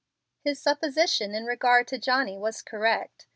His 0.43 0.59
supposition 0.59 1.35
in 1.35 1.45
regard 1.45 1.87
to 1.89 1.99
Johnny 1.99 2.35
was 2.35 2.63
correct. 2.63 3.27